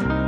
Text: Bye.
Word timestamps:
Bye. 0.00 0.27